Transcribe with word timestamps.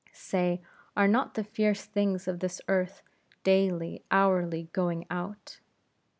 Say, 0.13 0.63
are 0.97 1.07
not 1.07 1.35
the 1.35 1.43
fierce 1.43 1.85
things 1.85 2.27
of 2.27 2.39
this 2.39 2.59
earth 2.67 3.03
daily, 3.43 4.03
hourly 4.09 4.71
going 4.73 5.05
out? 5.11 5.59